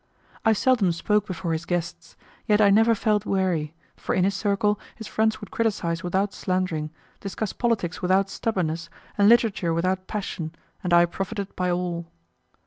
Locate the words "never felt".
2.71-3.23